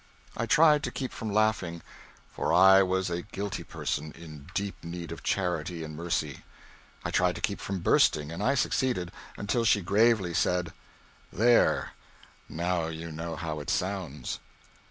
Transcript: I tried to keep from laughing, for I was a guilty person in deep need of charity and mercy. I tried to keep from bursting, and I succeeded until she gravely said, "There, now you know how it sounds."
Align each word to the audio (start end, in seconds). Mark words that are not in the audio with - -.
I 0.35 0.47
tried 0.47 0.81
to 0.85 0.89
keep 0.91 1.11
from 1.13 1.31
laughing, 1.31 1.83
for 2.33 2.51
I 2.51 2.81
was 2.81 3.11
a 3.11 3.21
guilty 3.21 3.63
person 3.63 4.11
in 4.13 4.49
deep 4.55 4.83
need 4.83 5.11
of 5.11 5.21
charity 5.21 5.83
and 5.83 5.95
mercy. 5.95 6.43
I 7.05 7.11
tried 7.11 7.35
to 7.35 7.41
keep 7.41 7.59
from 7.59 7.81
bursting, 7.81 8.31
and 8.31 8.41
I 8.41 8.55
succeeded 8.55 9.11
until 9.37 9.63
she 9.63 9.81
gravely 9.81 10.33
said, 10.33 10.73
"There, 11.31 11.91
now 12.49 12.87
you 12.87 13.11
know 13.11 13.35
how 13.35 13.59
it 13.59 13.69
sounds." 13.69 14.39